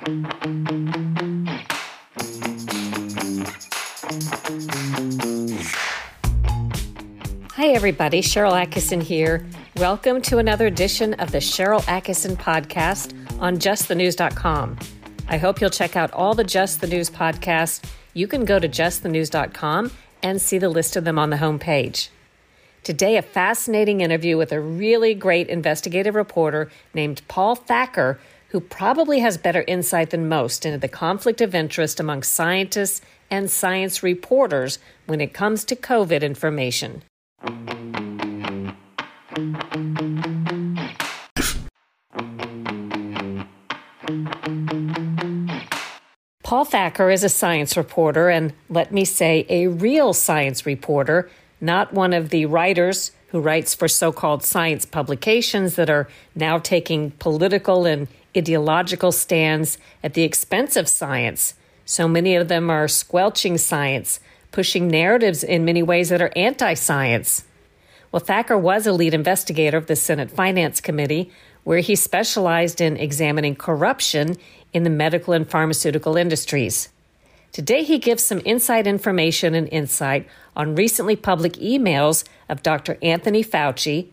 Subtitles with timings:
[0.00, 0.06] Hi,
[7.58, 8.22] everybody.
[8.22, 9.46] Sharyl Attkisson here.
[9.76, 14.78] Welcome to another edition of the Sharyl Attkisson podcast on justthenews.com.
[15.28, 17.84] I hope you'll check out all the Just the News podcasts.
[18.14, 19.90] You can go to justthenews.com
[20.22, 22.08] and see the list of them on the homepage.
[22.84, 28.18] Today, a fascinating interview with a really great investigative reporter named Paul Thacker,
[28.50, 33.00] who probably has better insight than most into the conflict of interest among scientists
[33.30, 37.02] and science reporters when it comes to COVID information.
[46.42, 51.92] Paul Thacker is a science reporter, and let me say, a real science reporter, not
[51.94, 57.12] one of the writers who writes for so called science publications that are now taking
[57.12, 61.54] political and ideological stands at the expense of science.
[61.84, 64.20] So many of them are squelching science,
[64.52, 67.44] pushing narratives in many ways that are anti science.
[68.12, 71.30] Well, Thacker was a lead investigator of the Senate Finance Committee,
[71.64, 74.36] where he specialized in examining corruption
[74.72, 76.88] in the medical and pharmaceutical industries.
[77.52, 82.96] Today, he gives some inside information and insight on recently public emails of Dr.
[83.02, 84.08] Anthony Fauci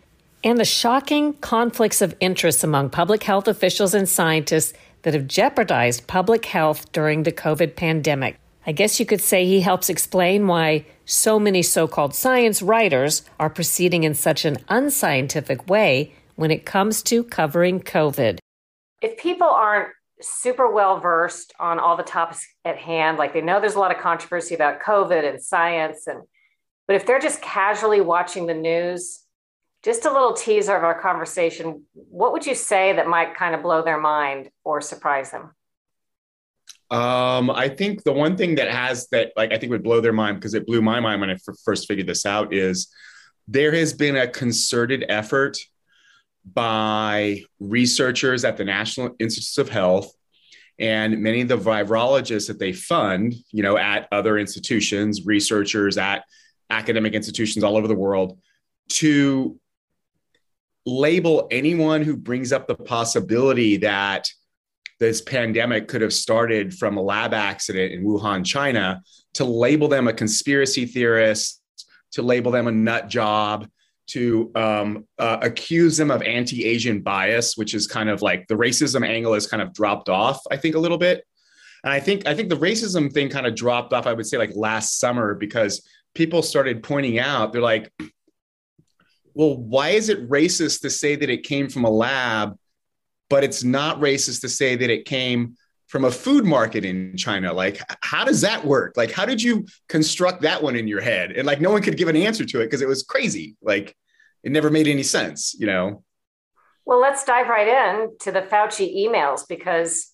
[0.48, 6.08] and the shocking conflicts of interest among public health officials and scientists that have jeopardized
[6.08, 8.40] public health during the COVID pandemic.
[8.66, 13.24] I guess you could say he helps explain why so many so called science writers
[13.40, 18.40] are proceeding in such an unscientific way when it comes to covering COVID.
[19.02, 19.90] If people aren't
[20.22, 23.18] super well versed on all the topics at hand.
[23.18, 26.24] Like they know there's a lot of controversy about COVID and science, and
[26.88, 29.27] but if they're just casually watching the news,
[29.88, 33.64] just a little teaser of our conversation, what would you say that might kind of
[33.64, 35.56] blow their mind or surprise them?
[36.92, 40.12] Um, I think the one thing that has that, like, I think would blow their
[40.12, 42.90] mind because it blew my mind when I f- first figured this out is
[43.48, 45.58] there has been a concerted effort
[46.54, 50.12] by researchers at the National Institutes of Health
[50.80, 56.26] and many of the virologists that they fund, you know, at other institutions, researchers at
[56.70, 58.38] academic institutions all over the world,
[58.90, 59.58] to
[60.88, 64.30] label anyone who brings up the possibility that
[65.00, 69.02] this pandemic could have started from a lab accident in Wuhan, China,
[69.34, 71.62] to label them a conspiracy theorist,
[72.14, 73.68] to label them a nut job,
[74.08, 79.06] to um, uh, accuse them of anti-Asian bias, which is kind of like the racism
[79.06, 81.26] angle has kind of dropped off, I think, a little bit.
[81.84, 84.08] And I think I think the racism thing kind of dropped off.
[84.08, 87.92] I would say like last summer because people started pointing out they're like,
[89.38, 92.58] well, why is it racist to say that it came from a lab,
[93.30, 95.56] but it's not racist to say that it came
[95.86, 97.54] from a food market in China.
[97.54, 98.96] Like, how does that work?
[98.98, 101.34] Like, how did you construct that one in your head?
[101.34, 103.56] And like, no one could give an answer to it because it was crazy.
[103.62, 103.96] Like,
[104.42, 106.04] it never made any sense, you know?
[106.84, 110.14] Well, let's dive right in to the Fauci emails because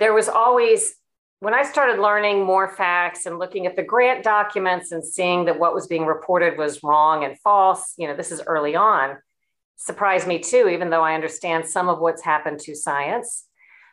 [0.00, 0.96] there was always,
[1.40, 5.58] when I started learning more facts and looking at the grant documents and seeing that
[5.58, 9.16] what was being reported was wrong and false, you know, this is early on,
[9.76, 13.46] surprised me too, even though I understand some of what's happened to science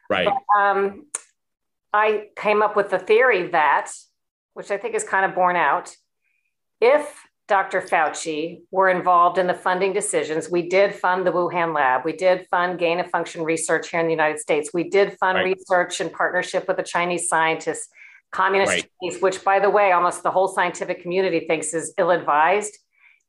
[0.09, 0.28] Right.
[0.28, 1.06] But, um,
[1.94, 3.91] I came up with the theory that,
[4.53, 5.96] which I think is kind of borne out,
[6.80, 7.81] if Dr.
[7.81, 10.50] Fauci were involved in the funding decisions.
[10.50, 12.03] We did fund the Wuhan lab.
[12.03, 14.72] We did fund gain of function research here in the United States.
[14.74, 15.56] We did fund right.
[15.56, 17.88] research in partnership with the Chinese scientists,
[18.31, 18.90] communist right.
[19.02, 22.78] Chinese, which, by the way, almost the whole scientific community thinks is ill advised.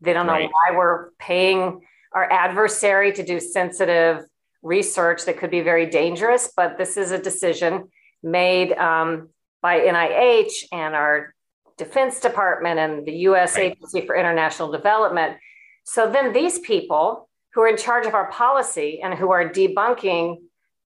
[0.00, 0.50] They don't know right.
[0.50, 1.80] why we're paying
[2.12, 4.24] our adversary to do sensitive
[4.62, 7.88] research that could be very dangerous, but this is a decision
[8.22, 9.28] made um,
[9.62, 11.34] by NIH and our
[11.78, 13.72] Defense Department and the US right.
[13.72, 15.36] Agency for International Development.
[15.84, 20.36] So then these people who are in charge of our policy and who are debunking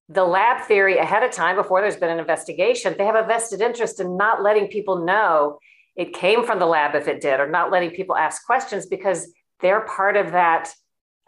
[0.09, 3.61] the lab theory ahead of time before there's been an investigation, they have a vested
[3.61, 5.59] interest in not letting people know
[5.97, 9.33] it came from the lab if it did, or not letting people ask questions because
[9.61, 10.73] they're part of that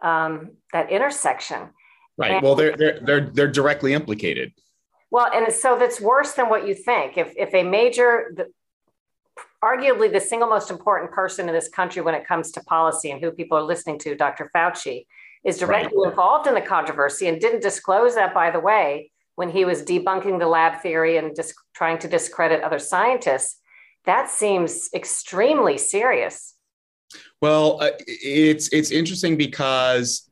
[0.02, 1.70] um, that intersection.
[2.16, 2.32] Right.
[2.32, 4.52] And, well, they're they're they're they're directly implicated.
[5.10, 7.16] Well, and so that's worse than what you think.
[7.18, 8.46] If if a major, the,
[9.64, 13.20] arguably the single most important person in this country when it comes to policy and
[13.22, 14.50] who people are listening to, Dr.
[14.54, 15.06] Fauci,
[15.44, 16.10] is directly right.
[16.10, 20.38] involved in the controversy and didn't disclose that, by the way, when he was debunking
[20.38, 23.60] the lab theory and dis- trying to discredit other scientists.
[24.04, 26.54] That seems extremely serious.
[27.40, 30.28] Well, uh, it's it's interesting because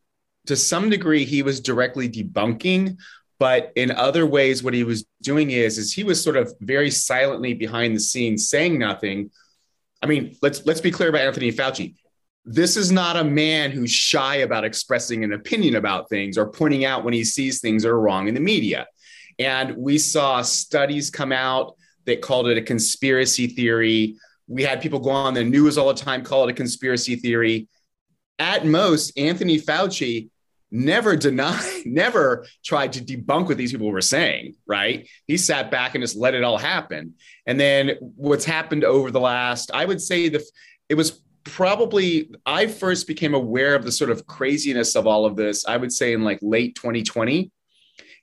[0.46, 2.96] to some degree he was directly debunking
[3.43, 6.93] But in other ways, what he was doing is, is he was sort of very
[6.93, 9.33] silently behind the scenes saying nothing.
[10.00, 11.97] I mean, let's let's be clear about Anthony Fauci.
[12.44, 16.85] This is not a man who's shy about expressing an opinion about things or pointing
[16.85, 18.87] out when he sees things are wrong in the media.
[19.41, 21.75] And we saw studies come out
[22.05, 24.19] that called it a conspiracy theory.
[24.47, 27.67] We had people go on the news all the time, call it a conspiracy theory.
[28.39, 30.31] At most, Anthony Fauci
[30.72, 35.08] never denied, never tried to debunk what these people were saying, right?
[35.26, 37.14] He sat back and just let it all happen.
[37.46, 40.44] And then what's happened over the last, I would say the
[40.88, 45.36] it was probably I first became aware of the sort of craziness of all of
[45.36, 47.50] this, I would say in like late 2020.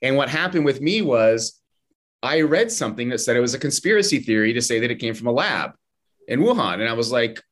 [0.02, 1.60] And what happened with me was
[2.22, 5.14] I read something that said it was a conspiracy theory to say that it came
[5.14, 5.72] from a lab
[6.28, 6.74] in Wuhan.
[6.74, 7.42] And I was like,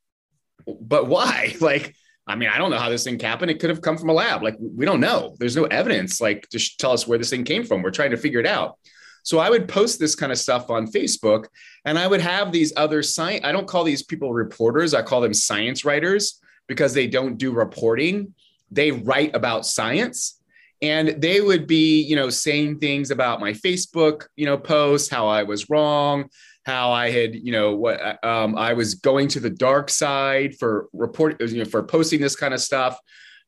[0.65, 1.55] but why?
[1.61, 1.95] Like,
[2.29, 3.49] I mean, I don't know how this thing happened.
[3.49, 4.43] It could have come from a lab.
[4.43, 5.35] Like, we don't know.
[5.39, 7.81] There's no evidence, like, to tell us where this thing came from.
[7.81, 8.77] We're trying to figure it out.
[9.23, 11.47] So I would post this kind of stuff on Facebook
[11.85, 15.21] and I would have these other science, I don't call these people reporters, I call
[15.21, 18.33] them science writers because they don't do reporting.
[18.71, 20.39] They write about science
[20.81, 25.27] and they would be you know saying things about my facebook you know posts how
[25.27, 26.29] i was wrong
[26.69, 30.87] how i had you know what um, i was going to the dark side for
[30.93, 32.97] report you know for posting this kind of stuff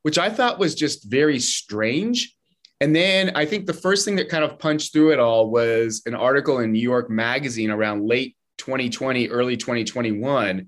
[0.02, 2.36] which i thought was just very strange
[2.80, 6.02] and then i think the first thing that kind of punched through it all was
[6.06, 10.68] an article in new york magazine around late 2020 early 2021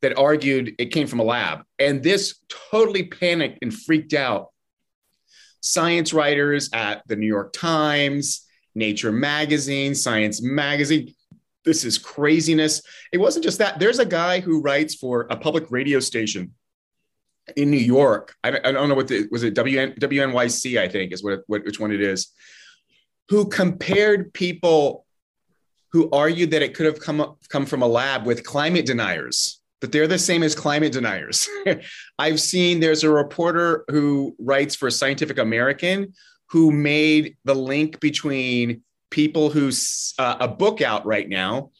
[0.00, 2.40] that argued it came from a lab and this
[2.70, 4.48] totally panicked and freaked out
[5.60, 11.14] science writers at the New York Times, Nature Magazine, Science Magazine.
[11.68, 12.80] This is craziness.
[13.12, 13.78] It wasn't just that.
[13.78, 16.54] There's a guy who writes for a public radio station
[17.56, 18.34] in New York.
[18.42, 21.66] I, I don't know what the was it WN, WNYC, I think is what, what
[21.66, 22.32] which one it is,
[23.28, 25.04] who compared people
[25.92, 29.92] who argued that it could have come come from a lab with climate deniers that
[29.92, 31.46] they're the same as climate deniers.
[32.18, 36.14] I've seen there's a reporter who writes for Scientific American
[36.48, 41.70] who made the link between people who's uh, a book out right now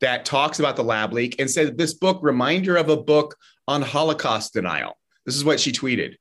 [0.00, 3.36] that talks about the lab leak and said this book reminder of a book
[3.66, 4.98] on Holocaust denial.
[5.24, 6.16] This is what she tweeted.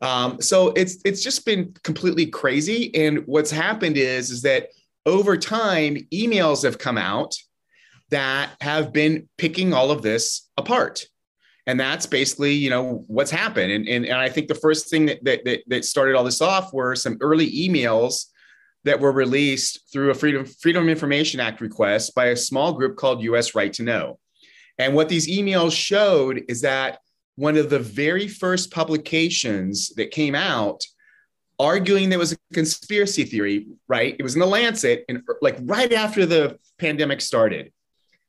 [0.00, 2.94] Um, so it's it's just been completely crazy.
[2.94, 4.68] And what's happened is is that
[5.06, 7.34] over time, emails have come out
[8.10, 11.06] that have been picking all of this apart.
[11.66, 13.70] And that's basically, you know, what's happened.
[13.70, 16.72] And, and, and I think the first thing that, that, that started all this off
[16.72, 18.26] were some early emails
[18.84, 22.96] that were released through a Freedom, Freedom of Information Act request by a small group
[22.96, 24.18] called US Right to Know.
[24.78, 26.98] And what these emails showed is that
[27.36, 30.82] one of the very first publications that came out
[31.58, 34.16] arguing there was a conspiracy theory, right?
[34.18, 37.72] It was in the Lancet, and like right after the pandemic started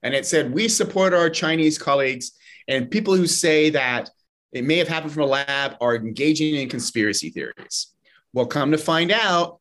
[0.03, 2.33] and it said, We support our Chinese colleagues
[2.67, 4.09] and people who say that
[4.51, 7.87] it may have happened from a lab are engaging in conspiracy theories.
[8.33, 9.59] Well, come to find out,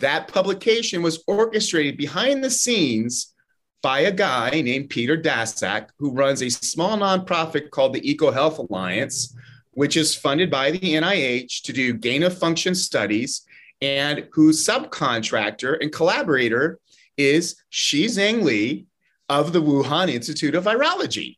[0.00, 3.34] that publication was orchestrated behind the scenes
[3.82, 8.58] by a guy named Peter Daszak, who runs a small nonprofit called the Eco Health
[8.58, 9.36] Alliance,
[9.72, 13.42] which is funded by the NIH to do gain of function studies,
[13.82, 16.78] and whose subcontractor and collaborator
[17.16, 18.86] is Shi Zhengli,
[19.28, 21.36] of the Wuhan Institute of Virology.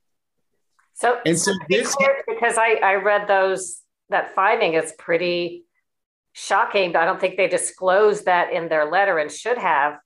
[0.95, 1.95] So, and so this
[2.27, 5.66] because I, I read those that finding is pretty
[6.37, 6.95] shocking.
[6.95, 9.99] I don't think they disclosed that in their letter and should have.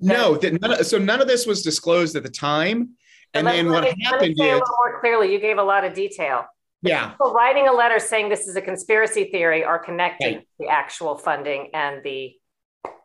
[0.00, 2.90] No, that none of, so none of this was disclosed at the time.
[3.34, 5.32] And then what me, happened say is, a little more clearly.
[5.32, 6.46] You gave a lot of detail.
[6.82, 7.10] Yeah.
[7.10, 10.48] People writing a letter saying this is a conspiracy theory are connecting right.
[10.58, 12.34] the actual funding and the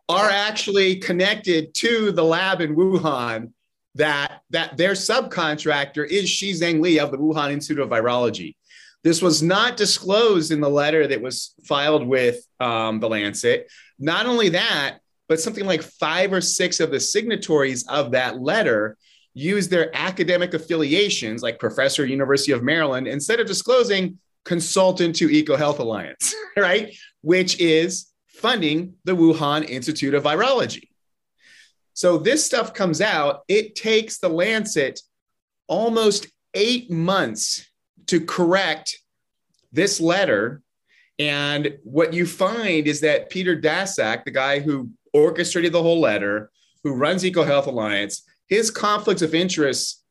[0.07, 3.51] are actually connected to the lab in Wuhan
[3.95, 8.55] that, that their subcontractor is Shi Zhengli of the Wuhan Institute of Virology.
[9.03, 13.71] This was not disclosed in the letter that was filed with um, the Lancet.
[13.97, 18.97] Not only that, but something like five or six of the signatories of that letter
[19.33, 25.79] used their academic affiliations, like Professor, University of Maryland, instead of disclosing consultant to EcoHealth
[25.79, 26.93] Alliance, right?
[27.21, 30.89] Which is funding the Wuhan Institute of Virology.
[31.93, 35.01] So this stuff comes out, it takes the Lancet
[35.67, 37.68] almost eight months
[38.09, 38.99] to correct
[39.71, 40.61] this letter.
[41.17, 46.51] And what you find is that Peter Daszak, the guy who orchestrated the whole letter,
[46.83, 50.03] who runs EcoHealth Alliance, his conflicts of interest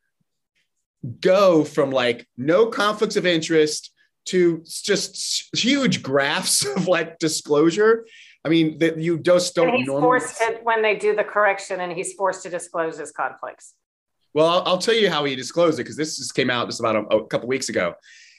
[1.21, 3.93] go from like no conflicts of interest
[4.27, 8.05] to just huge graphs of like disclosure
[8.45, 9.69] I mean, that you just don't.
[9.69, 10.21] And he's normally...
[10.21, 13.75] forced to when they do the correction, and he's forced to disclose his conflicts.
[14.39, 16.95] Well, I'll, tell you how he disclosed it because this just came out just about
[16.95, 17.95] a, a couple weeks ago.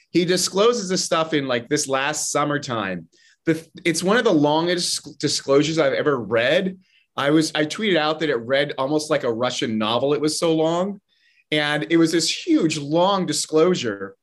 [0.08, 3.06] He discloses this stuff in like this last summertime.
[3.44, 6.78] The, it's one of the longest disclosures I've ever read.
[7.18, 10.14] I was I tweeted out that it read almost like a Russian novel.
[10.14, 11.02] It was so long,
[11.50, 14.16] and it was this huge long disclosure.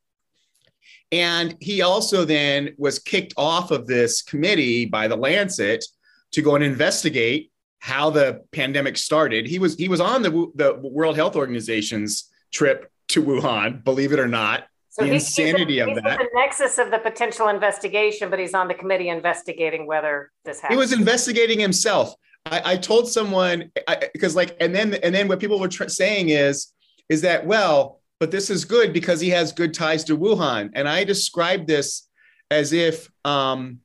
[1.12, 5.86] And he also then was kicked off of this committee by the Lancet
[6.32, 9.48] to go and investigate how the pandemic started.
[9.48, 14.20] He was he was on the the World Health Organization's trip to Wuhan, believe it
[14.20, 14.66] or not.
[14.90, 16.18] So the insanity he's, of he's that.
[16.18, 20.76] the nexus of the potential investigation, but he's on the committee investigating whether this happened.
[20.76, 22.16] He was investigating himself.
[22.48, 23.72] I, I told someone
[24.14, 26.74] because like, and then and then what people were tr- saying is
[27.10, 30.90] is that well, but this is good because he has good ties to Wuhan, and
[30.90, 32.08] I described this
[32.50, 33.80] as if um,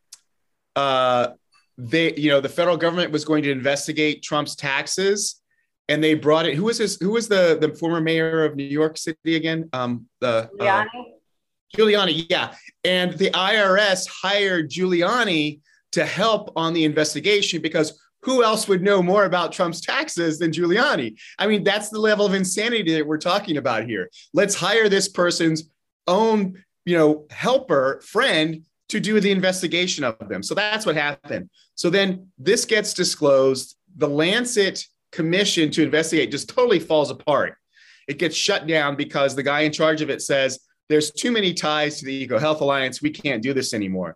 [0.77, 1.29] uh,
[1.79, 5.41] they, you know, the federal government was going to investigate Trump's taxes,
[5.89, 6.55] and they brought it.
[6.55, 6.97] Who was his?
[7.01, 9.69] Who was the the former mayor of New York City again?
[9.73, 10.87] Um, the Giuliani.
[10.87, 11.03] Uh,
[11.77, 15.61] Giuliani, yeah, and the IRS hired Giuliani
[15.93, 20.53] to help on the investigation because who else would know more about Trump's taxes than
[20.53, 21.19] Giuliani?
[21.39, 24.11] I mean, that's the level of insanity that we're talking about here.
[24.33, 25.65] Let's hire this person's
[26.07, 30.43] own, you know, helper, friend to do the investigation of them.
[30.43, 31.49] So that's what happened.
[31.77, 33.75] So then this gets disclosed.
[33.97, 37.55] The Lancet commission to investigate just totally falls apart.
[38.07, 41.55] It gets shut down because the guy in charge of it says there's too many
[41.55, 43.01] ties to the Eco Health Alliance.
[43.01, 44.15] We can't do this anymore.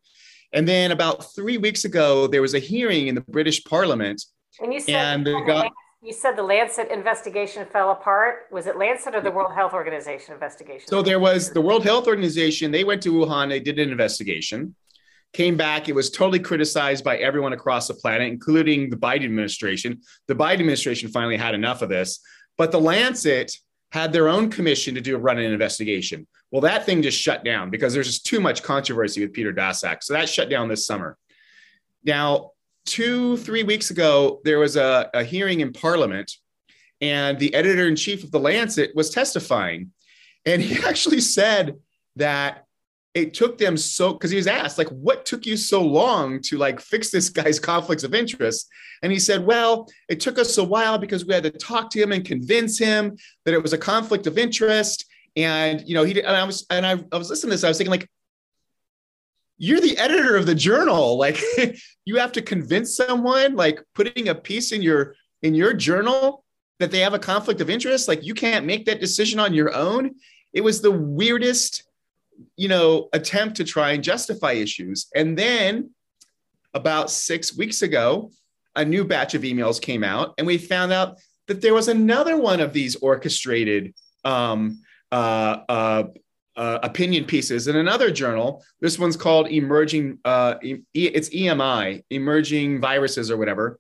[0.53, 4.23] And then about three weeks ago, there was a hearing in the British Parliament.
[4.61, 5.73] And you said, and got,
[6.07, 8.47] you said the Lancet investigation fell apart.
[8.53, 10.87] Was it Lancet or the World Health Organization investigation?
[10.87, 12.71] So there was the World Health Organization.
[12.71, 13.49] They went to Wuhan.
[13.49, 14.77] They did an investigation.
[15.33, 15.89] Came back.
[15.89, 20.01] It was totally criticized by everyone across the planet, including the Biden administration.
[20.29, 22.21] The Biden administration finally had enough of this.
[22.57, 23.53] But the Lancet
[23.91, 26.29] had their own commission to do a run an investigation.
[26.53, 30.05] Well, that thing just shut down because there's just too much controversy with Peter Daszak.
[30.05, 31.19] So that shut down this summer.
[32.05, 32.53] Now,
[32.87, 36.33] two, three weeks ago, there was a, a hearing in Parliament,
[37.01, 39.93] and the editor in chief of the Lancet was testifying.
[40.47, 41.77] And he actually said
[42.17, 42.67] that
[43.17, 46.59] it took them so because he was asked like what took you so long to
[46.59, 48.69] like fix this guy's conflicts of interest
[49.03, 51.99] and he said well it took us a while because we had to talk to
[51.99, 53.17] him and convince him
[53.47, 56.85] that it was a conflict of interest and you know he and i was and
[56.85, 58.07] i, I was listening to this i was thinking like
[59.59, 61.19] you're the editor of the journal.
[61.27, 61.41] Like
[62.05, 66.45] you have to convince someone like putting a piece in your in your journal
[66.79, 69.75] that they have a conflict of interest like you can't make that decision on your
[69.75, 70.15] own.
[70.53, 71.85] It was the weirdest
[72.57, 75.07] you know attempt to try and justify issues.
[75.15, 75.91] And then
[76.75, 78.31] about six weeks ago
[78.75, 82.37] a new batch of emails came out and we found out that there was another
[82.37, 83.95] one of these orchestrated
[84.25, 86.03] um, uh, uh,
[86.57, 88.65] uh, opinion pieces in another journal.
[88.81, 90.55] This one's called Emerging, uh,
[90.95, 93.79] it's EMI, Emerging Viruses or whatever.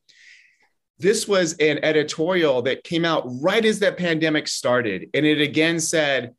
[0.98, 5.10] This was an editorial that came out right as that pandemic started.
[5.14, 6.34] And it again said,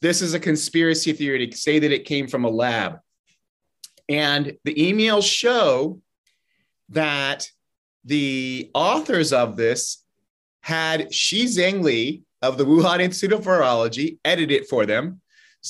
[0.00, 2.98] this is a conspiracy theory to say that it came from a lab.
[4.08, 6.00] And the emails show
[6.88, 7.48] that
[8.04, 10.02] the authors of this
[10.62, 15.19] had Shi Zhengli of the Wuhan Institute of Virology edit it for them.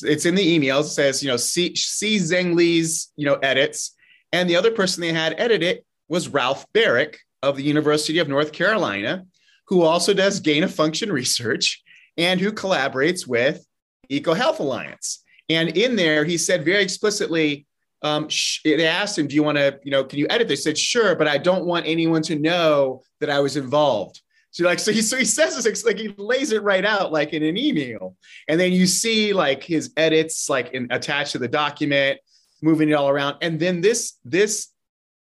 [0.03, 0.85] It's in the emails.
[0.85, 3.95] It says, you know, see, see Zhengli's, you know, edits.
[4.33, 8.29] And the other person they had edit it was Ralph Baric of the University of
[8.29, 9.25] North Carolina,
[9.67, 11.83] who also does gain of function research
[12.17, 13.65] and who collaborates with
[14.11, 15.25] EcoHealth Alliance.
[15.49, 17.67] And in there, he said very explicitly,
[18.03, 18.29] um,
[18.65, 20.49] it asked him, do you want to, you know, can you edit?
[20.49, 24.21] He said, sure, but I don't want anyone to know that I was involved.
[24.53, 27.33] So like, so he, so he says this, like he lays it right out, like
[27.33, 28.17] in an email.
[28.49, 32.19] And then you see like his edits, like in, attached to the document,
[32.61, 33.37] moving it all around.
[33.43, 34.69] And then this, this,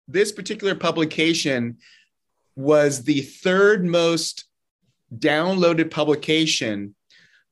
[0.07, 1.77] this particular publication
[2.55, 4.45] was the third most
[5.13, 6.95] downloaded publication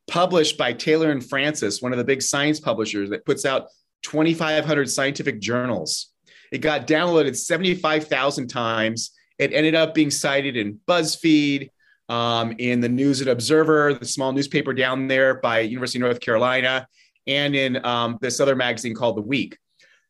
[0.08, 3.68] published by Taylor and Francis, one of the big science publishers that puts out
[4.04, 6.12] 2,500 scientific journals.
[6.52, 9.12] It got downloaded 75,000 times
[9.44, 11.70] it ended up being cited in BuzzFeed,
[12.10, 16.20] um, in the News and Observer, the small newspaper down there by University of North
[16.20, 16.88] Carolina,
[17.28, 19.58] and in um, this other magazine called The Week.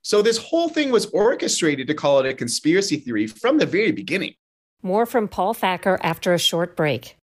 [0.04, 3.92] So this whole thing was orchestrated to call it a conspiracy theory from the very
[3.92, 4.34] beginning.
[4.82, 7.18] More from Paul Thacker after a short break.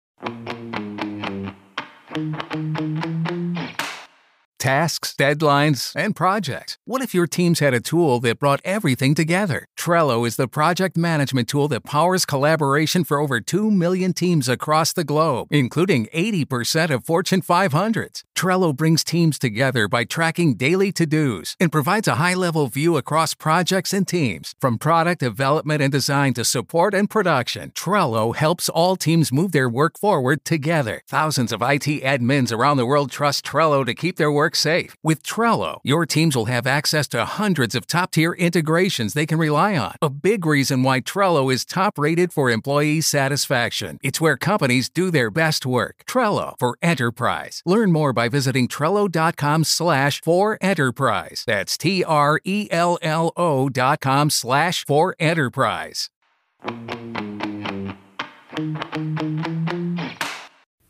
[4.60, 6.78] Tasks, deadlines, and projects.
[6.84, 9.66] What if your teams had a tool that brought everything together?
[9.76, 14.92] Trello is the project management tool that powers collaboration for over 2 million teams across
[14.92, 18.22] the globe, including 80% of Fortune 500s.
[18.40, 22.96] Trello brings teams together by tracking daily to dos and provides a high level view
[22.96, 24.54] across projects and teams.
[24.58, 29.68] From product development and design to support and production, Trello helps all teams move their
[29.68, 31.02] work forward together.
[31.06, 34.96] Thousands of IT admins around the world trust Trello to keep their work safe.
[35.02, 39.38] With Trello, your teams will have access to hundreds of top tier integrations they can
[39.38, 39.96] rely on.
[40.00, 43.98] A big reason why Trello is top rated for employee satisfaction.
[44.02, 46.04] It's where companies do their best work.
[46.06, 47.62] Trello for enterprise.
[47.66, 51.44] Learn more by visiting Trello.com slash for enterprise.
[51.46, 56.08] That's T R E L L O dot com slash for enterprise.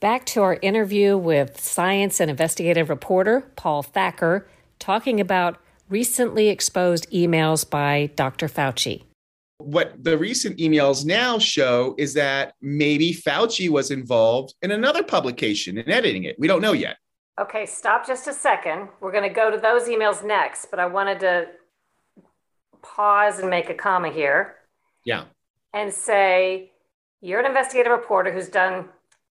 [0.01, 5.59] Back to our interview with science and investigative reporter Paul Thacker, talking about
[5.91, 8.49] recently exposed emails by Dr.
[8.49, 9.03] Fauci.
[9.59, 15.77] What the recent emails now show is that maybe Fauci was involved in another publication
[15.77, 16.37] and editing it.
[16.39, 16.97] We don't know yet.
[17.39, 18.89] Okay, stop just a second.
[19.01, 21.47] We're going to go to those emails next, but I wanted to
[22.83, 24.57] pause and make a comma here.
[25.05, 25.25] Yeah.
[25.73, 26.73] And say,
[27.21, 28.89] you're an investigative reporter who's done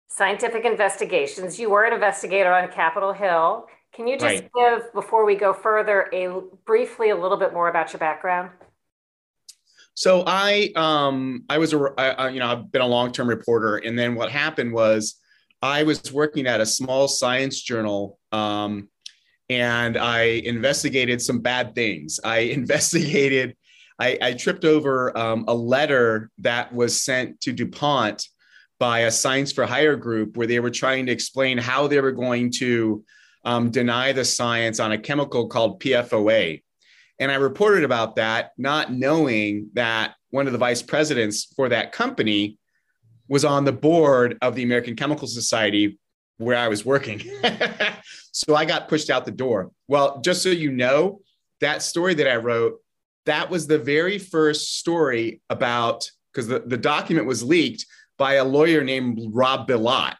[0.08, 1.58] scientific investigations.
[1.58, 3.66] You were an investigator on Capitol Hill.
[3.92, 4.50] Can you just right.
[4.54, 8.50] give, before we go further, a briefly a little bit more about your background?
[9.94, 13.98] So I, um, I was a, I, you know, I've been a long-term reporter, and
[13.98, 15.16] then what happened was,
[15.66, 18.88] I was working at a small science journal, um,
[19.50, 22.20] and I investigated some bad things.
[22.22, 23.56] I investigated,
[23.98, 28.28] I, I tripped over um, a letter that was sent to DuPont
[28.78, 32.12] by a Science for Hire group where they were trying to explain how they were
[32.12, 33.04] going to
[33.44, 36.62] um, deny the science on a chemical called PFOA.
[37.18, 41.92] And I reported about that, not knowing that one of the vice presidents for that
[41.92, 42.58] company
[43.28, 45.98] was on the board of the American Chemical Society
[46.38, 47.22] where I was working.
[48.32, 49.70] so I got pushed out the door.
[49.88, 51.20] Well, just so you know,
[51.60, 52.80] that story that I wrote,
[53.24, 57.86] that was the very first story about because the, the document was leaked
[58.18, 60.14] by a lawyer named Rob Bilott,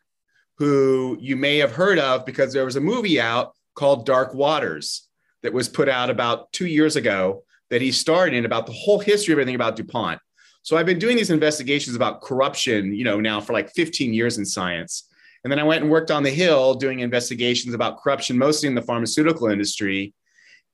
[0.59, 5.09] who you may have heard of because there was a movie out called Dark Waters
[5.42, 8.98] that was put out about two years ago that he starred in about the whole
[8.98, 10.20] history of everything about DuPont.
[10.66, 14.38] So I've been doing these investigations about corruption, you know, now for like 15 years
[14.38, 15.09] in science.
[15.44, 18.74] And then I went and worked on the Hill doing investigations about corruption, mostly in
[18.74, 20.12] the pharmaceutical industry,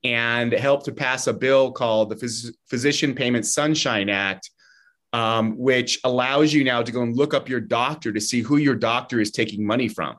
[0.03, 4.49] and helped to pass a bill called the Phys- Physician Payment Sunshine Act,
[5.13, 8.57] um, which allows you now to go and look up your doctor to see who
[8.57, 10.15] your doctor is taking money from.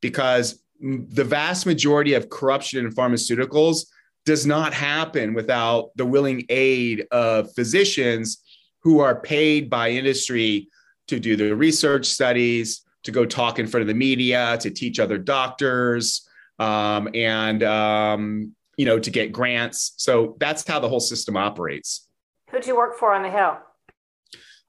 [0.00, 3.84] Because the vast majority of corruption in pharmaceuticals
[4.24, 8.40] does not happen without the willing aid of physicians
[8.84, 10.68] who are paid by industry
[11.08, 15.00] to do the research studies, to go talk in front of the media, to teach
[15.00, 19.94] other doctors, um, and um, you know to get grants.
[19.96, 22.06] So that's how the whole system operates.
[22.50, 23.58] Who do you work for on the Hill?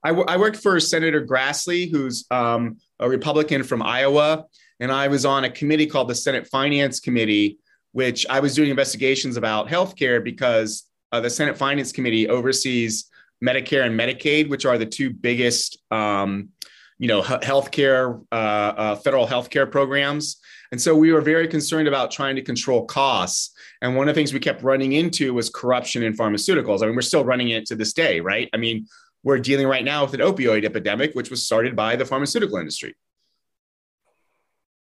[0.03, 4.45] I, w- I worked for Senator Grassley, who's um, a Republican from Iowa,
[4.79, 7.57] and I was on a committee called the Senate Finance Committee,
[7.91, 13.09] which I was doing investigations about healthcare because uh, the Senate Finance Committee oversees
[13.43, 16.49] Medicare and Medicaid, which are the two biggest, um,
[16.97, 20.37] you know, healthcare, uh, uh, federal healthcare programs.
[20.71, 23.51] And so we were very concerned about trying to control costs.
[23.81, 26.81] And one of the things we kept running into was corruption in pharmaceuticals.
[26.81, 28.49] I mean, we're still running it to this day, right?
[28.53, 28.87] I mean,
[29.23, 32.95] we're dealing right now with an opioid epidemic, which was started by the pharmaceutical industry.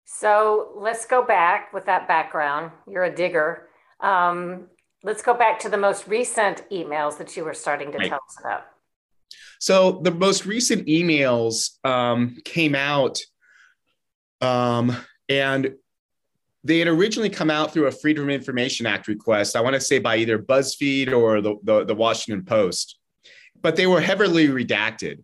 [0.05, 2.73] So let's go back with that background.
[2.91, 3.69] You're a digger.
[4.01, 4.67] Um,
[5.03, 8.09] let's go back to the most recent emails that you were starting to right.
[8.09, 8.67] tell us about.
[9.59, 13.21] So the most recent emails um, came out,
[14.41, 14.97] um,
[15.29, 15.75] and
[16.65, 19.57] they had originally come out through a Freedom of Information Act request.
[19.57, 23.01] I want to say by either BuzzFeed or the, the, the Washington Post
[23.63, 25.23] but they were heavily redacted.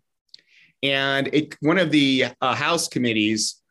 [0.83, 3.63] And it, one of the uh, House committees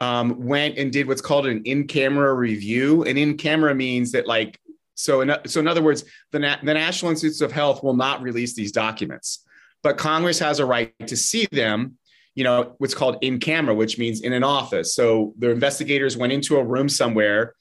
[0.00, 3.04] um, went and did what's called an in-camera review.
[3.04, 4.58] And in-camera means that, like,
[4.94, 8.22] so in, so in other words, the, Na- the National Institutes of Health will not
[8.22, 9.44] release these documents,
[9.82, 11.98] but Congress has a right to see them.
[12.34, 14.94] You know what's called in camera, which means in an office.
[14.94, 17.54] So the investigators went into a room somewhere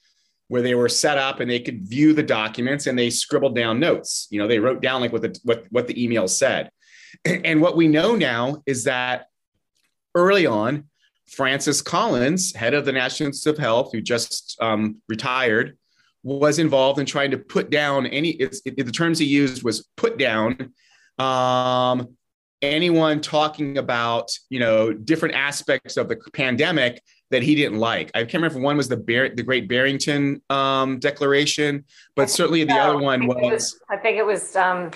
[0.48, 3.80] where they were set up and they could view the documents and they scribbled down
[3.80, 4.28] notes.
[4.30, 6.69] You know, they wrote down like what the what, what the email said.
[7.26, 9.28] And what we know now is that
[10.15, 10.86] early on,
[11.28, 15.78] Francis Collins, head of the National Institute of Health, who just um, retired,
[16.24, 18.30] was involved in trying to put down any.
[18.32, 20.74] It's, it, the terms he used was put down
[21.20, 22.16] um,
[22.62, 28.12] anyone talking about you know different aspects of the pandemic that he didn't like.
[28.14, 31.84] I can't remember if one was the Bar- the Great Barrington um, Declaration,
[32.16, 34.92] but certainly the other one was, was, I think it was um,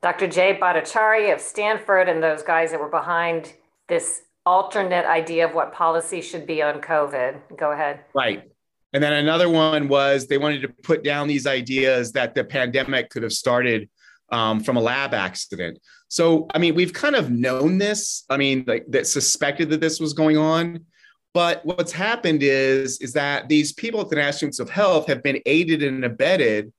[0.00, 0.28] Dr.
[0.28, 3.52] Jay Bhattacharya of Stanford and those guys that were behind
[3.88, 7.56] this alternate idea of what policy should be on COVID.
[7.56, 8.00] Go ahead.
[8.14, 8.51] Right.
[8.92, 13.10] And then another one was they wanted to put down these ideas that the pandemic
[13.10, 13.88] could have started
[14.30, 15.78] um, from a lab accident.
[16.08, 18.24] So, I mean, we've kind of known this.
[18.28, 20.84] I mean, like that suspected that this was going on.
[21.34, 25.22] But what's happened is, is that these people at the National Institutes of Health have
[25.22, 26.72] been aided and abetted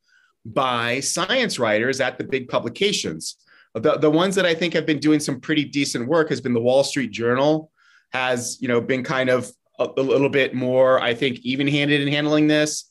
[0.46, 3.38] by science writers at the big publications.
[3.74, 6.54] The, the ones that I think have been doing some pretty decent work has been
[6.54, 7.72] the Wall Street Journal,
[8.12, 12.08] has you know been kind of a, a little bit more, I think, even-handed in
[12.08, 12.90] handling this.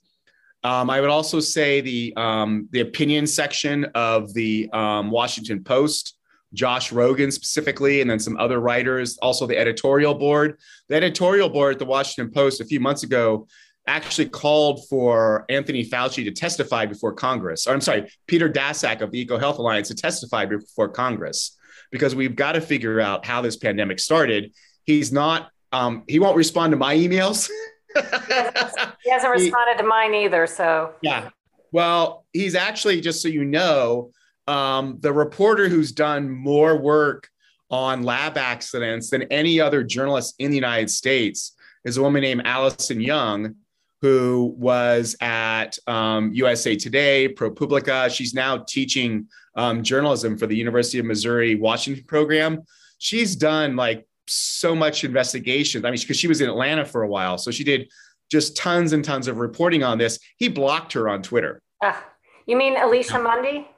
[0.64, 6.16] Um, I would also say the um, the opinion section of the um, Washington Post,
[6.54, 9.18] Josh Rogin specifically, and then some other writers.
[9.18, 10.58] Also, the editorial board.
[10.88, 13.48] The editorial board at the Washington Post a few months ago
[13.88, 17.66] actually called for Anthony Fauci to testify before Congress.
[17.66, 21.58] Or I'm sorry, Peter Daszak of the EcoHealth Alliance to testify before Congress
[21.90, 24.52] because we've got to figure out how this pandemic started.
[24.84, 25.50] He's not.
[25.72, 27.50] Um, he won't respond to my emails.
[27.94, 30.46] he hasn't responded he, to mine either.
[30.46, 31.30] So yeah.
[31.72, 34.10] Well, he's actually just so you know,
[34.46, 37.28] um, the reporter who's done more work
[37.70, 42.42] on lab accidents than any other journalist in the United States is a woman named
[42.44, 43.54] Allison Young,
[44.02, 48.14] who was at um, USA Today, ProPublica.
[48.14, 52.62] She's now teaching um, journalism for the University of Missouri Washington program.
[52.98, 55.84] She's done like so much investigation.
[55.84, 57.90] I mean, because she was in Atlanta for a while, so she did
[58.30, 60.18] just tons and tons of reporting on this.
[60.36, 61.60] He blocked her on Twitter.
[61.82, 61.98] Uh,
[62.46, 63.68] you mean Alicia Mundy?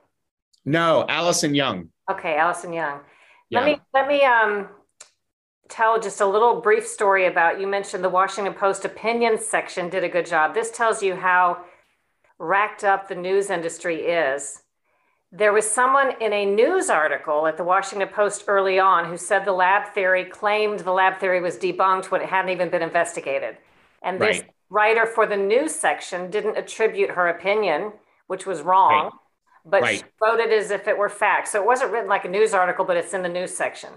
[0.64, 1.90] No, Allison Young.
[2.10, 3.00] Okay, Allison Young.
[3.50, 3.60] Yeah.
[3.60, 4.68] Let me let me um
[5.68, 10.04] tell just a little brief story about you mentioned the Washington Post opinion section did
[10.04, 10.54] a good job.
[10.54, 11.64] This tells you how
[12.38, 14.62] racked up the news industry is
[15.36, 19.44] there was someone in a news article at the Washington Post early on who said
[19.44, 23.56] the lab theory claimed the lab theory was debunked when it hadn't even been investigated.
[24.00, 24.50] And this right.
[24.70, 27.92] writer for the news section didn't attribute her opinion,
[28.28, 29.12] which was wrong, right.
[29.64, 29.98] but right.
[29.98, 31.48] she wrote it as if it were fact.
[31.48, 33.90] So it wasn't written like a news article, but it's in the news section.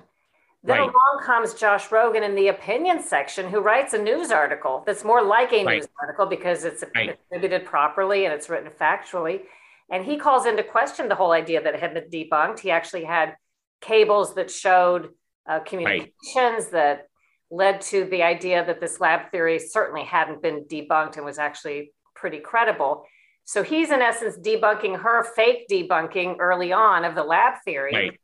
[0.64, 5.04] Then along comes Josh Rogin in the opinion section, who writes a news article that's
[5.04, 9.42] more like a news article because it's attributed properly and it's written factually.
[9.90, 12.60] And he calls into question the whole idea that it had been debunked.
[12.60, 13.36] He actually had
[13.82, 15.10] cables that showed
[15.50, 16.72] uh, communications right.
[16.72, 17.08] that
[17.50, 21.94] led to the idea that this lab theory certainly hadn't been debunked and was actually
[22.16, 23.06] pretty credible.
[23.46, 27.94] So he's in essence debunking her fake debunking early on of the lab theory.
[27.94, 28.20] Right.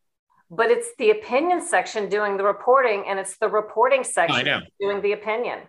[0.50, 5.14] But it's the opinion section doing the reporting, and it's the reporting section doing the
[5.14, 5.60] opinion.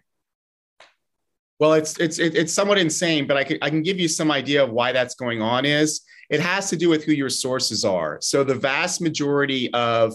[1.61, 4.65] Well, it's it's it's somewhat insane, but I can I can give you some idea
[4.65, 5.65] of why that's going on.
[5.65, 8.19] Is it has to do with who your sources are.
[8.21, 10.15] So the vast majority of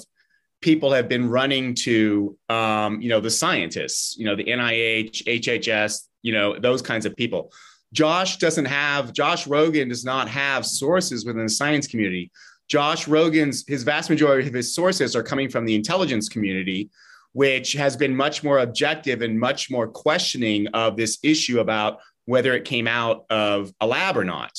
[0.61, 6.07] people have been running to, um, you know, the scientists, you know, the NIH, HHS,
[6.21, 7.51] you know, those kinds of people.
[7.93, 12.31] Josh doesn't have Josh Rogin does not have sources within the science community.
[12.67, 16.89] Josh Rogin's his vast majority of his sources are coming from the intelligence community
[17.33, 22.53] which has been much more objective and much more questioning of this issue about whether
[22.53, 24.51] it came out of a lab or not.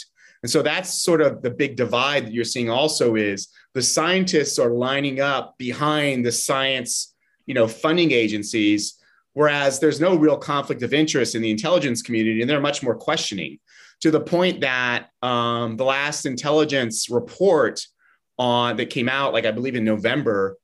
[0.42, 4.59] And so that's sort of the big divide that you're seeing also is the scientists
[4.59, 7.14] are lining up behind the science,
[7.46, 8.98] you know, funding agencies,
[9.35, 12.96] whereas there's no real conflict of interest in the intelligence community, and they're much more
[12.96, 13.59] questioning
[14.00, 17.80] to the point that um, the last intelligence report
[18.38, 20.56] on that came out, like I believe in November,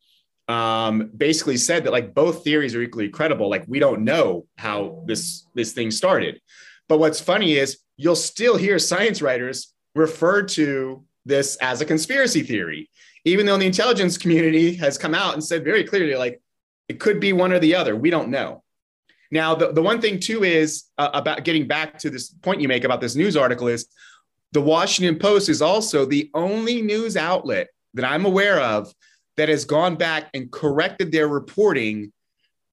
[0.48, 3.50] um, basically said that like both theories are equally credible.
[3.50, 6.40] Like we don't know how this this thing started.
[6.88, 12.42] But what's funny is you'll still hear science writers refer to this as a conspiracy
[12.42, 12.88] theory,
[13.24, 16.40] even though the intelligence community has come out and said very clearly, like
[16.88, 17.96] it could be one or the other.
[17.96, 18.62] We don't know.
[19.32, 22.68] Now, the, the one thing too is uh, about getting back to this point you
[22.68, 23.88] make about this news article is
[24.52, 28.94] the Washington Post is also the only news outlet that I'm aware of
[29.36, 32.12] that has gone back and corrected their reporting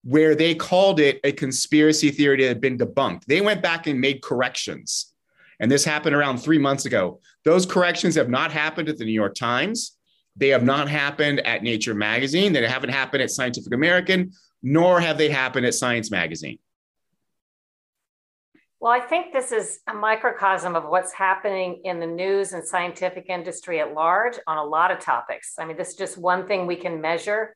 [0.04, 3.26] where they called it a conspiracy theory that had been debunked.
[3.26, 5.14] They went back and made corrections.
[5.60, 7.22] And this happened around three months ago.
[7.46, 9.98] Those corrections have not happened at the New York Times.
[10.36, 12.54] They have not happened at Nature Magazine.
[12.54, 16.60] They haven't happened at Scientific American, nor have they happened at Science Magazine.
[18.84, 23.28] Well, I think this is a microcosm of what's happening in the news and scientific
[23.30, 25.56] industry at large on a lot of topics.
[25.58, 27.56] I mean, this is just one thing we can measure,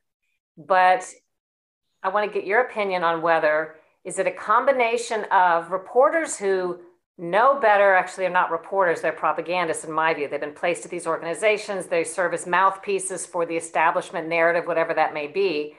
[0.56, 1.06] but
[2.02, 6.78] I want to get your opinion on whether is it a combination of reporters who
[7.18, 10.90] know better actually they're not reporters they're propagandists in my view they've been placed at
[10.92, 15.74] these organizations they serve as mouthpieces for the establishment narrative whatever that may be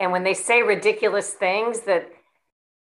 [0.00, 2.12] and when they say ridiculous things that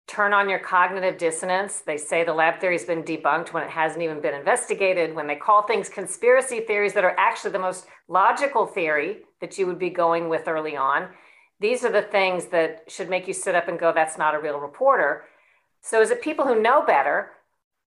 [0.08, 1.80] turn on your cognitive dissonance.
[1.80, 5.14] They say the lab theory has been debunked when it hasn't even been investigated.
[5.14, 9.66] When they call things conspiracy theories that are actually the most logical theory that you
[9.66, 11.08] would be going with early on,
[11.60, 14.40] these are the things that should make you sit up and go, that's not a
[14.40, 15.24] real reporter.
[15.82, 17.32] So is it people who know better?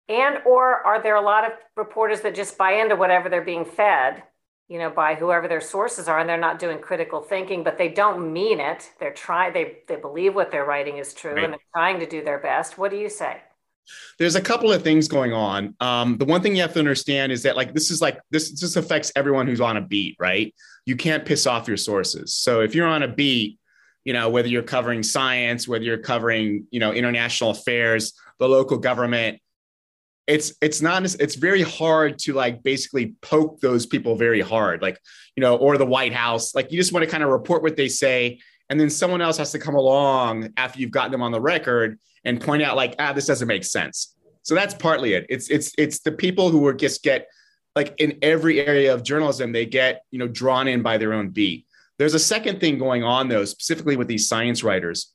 [0.09, 3.64] And or are there a lot of reporters that just buy into whatever they're being
[3.64, 4.22] fed
[4.68, 7.88] you know, by whoever their sources are, and they're not doing critical thinking, but they
[7.88, 8.90] don't mean it.
[8.98, 11.44] They're trying, they they believe what they're writing is true, right.
[11.44, 12.76] and they're trying to do their best.
[12.76, 13.40] What do you say?
[14.18, 15.74] There's a couple of things going on.
[15.81, 18.61] Um, the one thing you have to understand is that like this is like this
[18.61, 20.52] this affects everyone who's on a beat, right?
[20.85, 22.35] You can't piss off your sources.
[22.35, 23.61] So if you're on a beat,
[24.05, 28.79] you know whether you're covering science, whether you're covering you know international affairs, the local
[28.79, 29.38] government,
[30.26, 34.98] it's it's not it's very hard to like basically poke those people very hard like
[35.36, 37.76] you know or the white house like you just want to kind of report what
[37.76, 41.32] they say and then someone else has to come along after you've gotten them on
[41.32, 44.14] the record and point out like ah this doesn't make sense.
[44.42, 45.26] So that's partly it.
[45.28, 47.28] It's it's it's the people who are just get
[47.74, 51.30] like in every area of journalism they get you know drawn in by their own
[51.30, 51.66] beat.
[51.98, 55.12] There's a second thing going on though specifically with these science writers.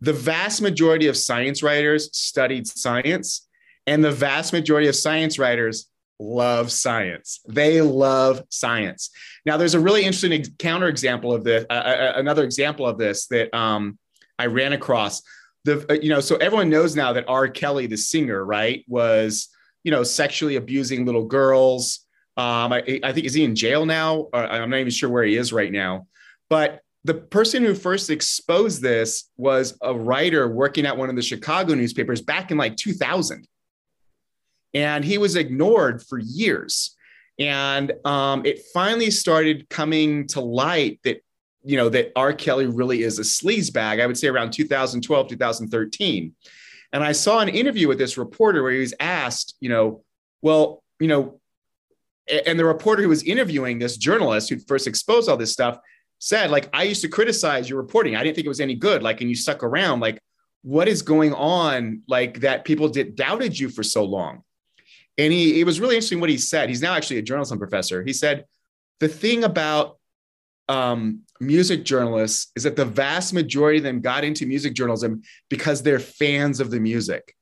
[0.00, 3.46] The vast majority of science writers studied science
[3.86, 7.40] and the vast majority of science writers love science.
[7.48, 9.10] They love science.
[9.44, 11.66] Now, there's a really interesting ex- counterexample of this.
[11.68, 13.98] Uh, uh, another example of this that um,
[14.38, 15.22] I ran across.
[15.64, 17.48] The uh, you know, so everyone knows now that R.
[17.48, 19.48] Kelly, the singer, right, was
[19.84, 22.00] you know sexually abusing little girls.
[22.36, 24.28] Um, I, I think is he in jail now?
[24.32, 26.06] I'm not even sure where he is right now.
[26.48, 31.22] But the person who first exposed this was a writer working at one of the
[31.22, 33.46] Chicago newspapers back in like 2000
[34.74, 36.96] and he was ignored for years.
[37.38, 41.22] And um, it finally started coming to light that
[41.64, 42.32] you know that R.
[42.32, 44.00] Kelly really is a sleaze bag.
[44.00, 46.34] I would say around 2012, 2013.
[46.92, 50.02] And I saw an interview with this reporter where he was asked, you know,
[50.42, 51.40] well, you know,
[52.46, 55.78] and the reporter who was interviewing this journalist who first exposed all this stuff
[56.18, 58.14] said, like, I used to criticize your reporting.
[58.14, 59.02] I didn't think it was any good.
[59.02, 60.00] Like, and you stuck around.
[60.00, 60.20] Like,
[60.62, 62.02] what is going on?
[62.08, 64.42] Like that people did doubted you for so long.
[65.22, 66.68] And he, it was really interesting what he said.
[66.68, 68.02] He's now actually a journalism professor.
[68.02, 68.44] He said,
[68.98, 69.98] the thing about
[70.68, 75.80] um, music journalists is that the vast majority of them got into music journalism because
[75.80, 77.36] they're fans of the music.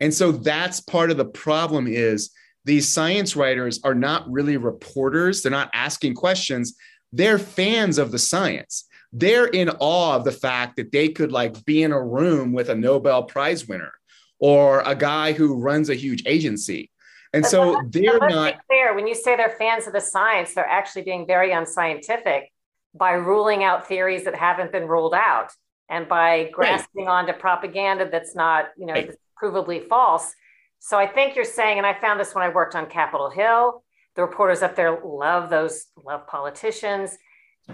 [0.00, 2.30] And so that's part of the problem is
[2.66, 5.42] these science writers are not really reporters.
[5.42, 6.76] They're not asking questions.
[7.10, 8.84] They're fans of the science.
[9.14, 12.68] They're in awe of the fact that they could like be in a room with
[12.68, 13.92] a Nobel Prize winner
[14.38, 16.90] or a guy who runs a huge agency.
[17.32, 18.94] And but so they're not clear.
[18.94, 22.50] When you say they're fans of the science, they're actually being very unscientific
[22.94, 25.50] by ruling out theories that haven't been ruled out
[25.88, 27.26] and by grasping right.
[27.26, 29.10] onto propaganda that's not, you know, right.
[29.42, 30.32] provably false.
[30.78, 33.82] So I think you're saying, and I found this when I worked on Capitol Hill,
[34.14, 37.16] the reporters up there love those, love politicians.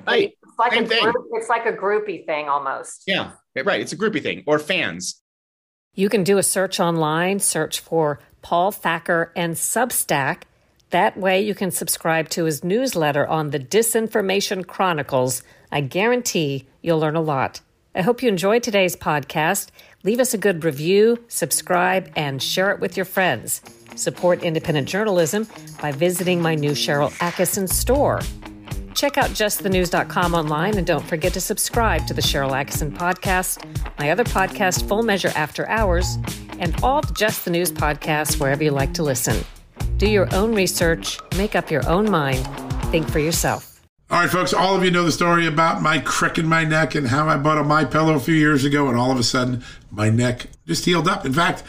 [0.06, 0.32] Right.
[0.42, 1.12] It's like, Same a.
[1.12, 3.04] Group, it's like a groupie thing almost.
[3.06, 3.80] Yeah, right.
[3.80, 5.21] It's a groupie thing or fans.
[5.94, 10.44] You can do a search online, search for Paul Thacker and Substack.
[10.88, 15.42] That way, you can subscribe to his newsletter on the Disinformation Chronicles.
[15.70, 17.60] I guarantee you'll learn a lot.
[17.94, 19.68] I hope you enjoyed today's podcast.
[20.02, 23.60] Leave us a good review, subscribe, and share it with your friends.
[23.94, 25.46] Support independent journalism
[25.82, 28.22] by visiting my new Sharyl Attkisson store.
[28.94, 33.64] Check out justthenews.com online and don't forget to subscribe to the Sharyl Attkisson podcast,
[33.98, 36.18] my other podcast, Full Measure After Hours,
[36.58, 39.44] and all the Just the News podcasts wherever you like to listen.
[39.96, 42.46] Do your own research, make up your own mind,
[42.90, 43.80] think for yourself.
[44.10, 46.94] All right, folks, all of you know the story about my crick in my neck
[46.94, 49.22] and how I bought a My Pillow a few years ago, and all of a
[49.22, 51.24] sudden my neck just healed up.
[51.24, 51.62] In fact,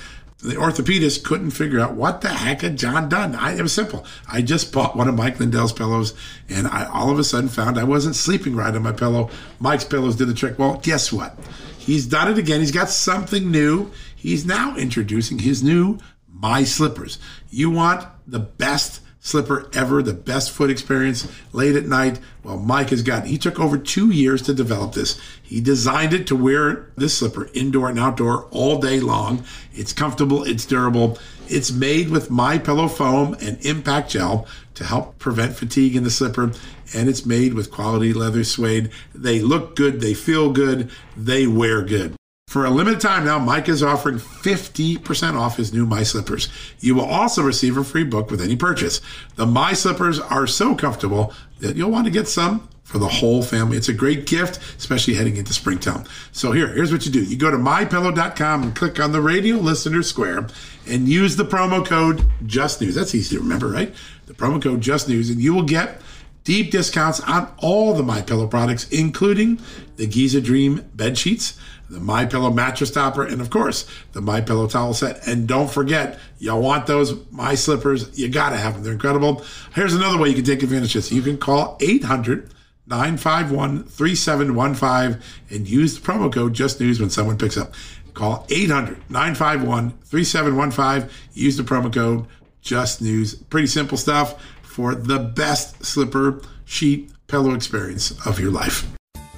[0.44, 3.34] the orthopedist couldn't figure out what the heck had John done.
[3.34, 4.06] I, it was simple.
[4.30, 6.14] I just bought one of Mike Lindell's pillows,
[6.50, 9.30] and I all of a sudden found I wasn't sleeping right on my pillow.
[9.60, 10.60] Mike's pillows did the trick.
[10.60, 11.40] Well, guess what?
[11.78, 12.60] He's done it again.
[12.60, 13.92] He's got something new.
[14.16, 15.98] He's now introducing his new
[16.30, 17.20] My Slippers.
[17.50, 22.20] You want the best slipper ever, the best foot experience late at night.
[22.44, 25.20] Well, Mike has got, he took over two years to develop this.
[25.42, 29.46] He designed it to wear this slipper indoor and outdoor all day long.
[29.74, 31.18] It's comfortable, it's durable.
[31.48, 36.12] It's made with My Pillow foam and impact gel to help prevent fatigue in the
[36.12, 36.52] slipper,
[36.94, 38.92] and it's made with quality leather suede.
[39.16, 42.16] They look good, they feel good, they wear good.
[42.54, 46.50] For a limited time now, Mike is offering 50% off his new My Slippers.
[46.82, 49.02] You will also receive a free book with any purchase.
[49.38, 53.42] The My Slippers are so comfortable that you'll want to get some for the whole
[53.42, 53.76] family.
[53.76, 56.04] It's a great gift, especially heading into springtime.
[56.32, 57.24] So here, here's what you do.
[57.24, 60.48] You go to mypillow.com and click on the radio listener square
[60.88, 62.94] and use the promo code Just News.
[62.94, 63.96] That's easy to remember, right?
[64.28, 66.00] The promo code Just News, and you will get
[66.44, 69.60] deep discounts on all the My Pillow products, including
[69.96, 71.58] the Giza Dream bed sheets
[71.94, 75.26] the My Pillow mattress topper, and of course the My Pillow towel set.
[75.28, 78.18] And don't forget, y'all want those My Slippers?
[78.18, 78.84] You gotta have them.
[78.84, 79.44] They're incredible.
[79.76, 81.12] Here's another way you can take advantage of this.
[81.12, 82.50] You can call 800
[82.88, 87.74] 951 3715 and use the promo code Just News when someone picks up.
[88.14, 91.10] Call 800 951 3715.
[91.34, 92.28] Use the promo code
[92.62, 93.36] Just News.
[93.36, 94.42] Pretty simple stuff
[94.74, 98.88] for the best slipper sheet pillow experience of your life.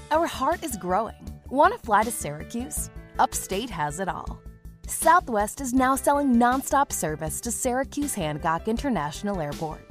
[0.09, 1.15] Our heart is growing.
[1.49, 2.89] Want to fly to Syracuse?
[3.19, 4.39] Upstate has it all.
[4.87, 9.81] Southwest is now selling nonstop service to Syracuse Hancock International Airport.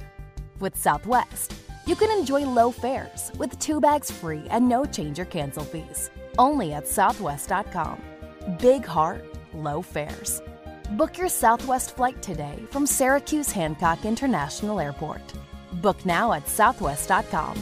[0.59, 1.53] With Southwest,
[1.85, 6.09] you can enjoy low fares with two bags free and no change or cancel fees.
[6.39, 8.01] Only at southwest.com.
[8.59, 10.41] Big heart, low fares.
[10.91, 15.33] Book your Southwest flight today from Syracuse Hancock International Airport.
[15.81, 17.57] Book now at southwest.com.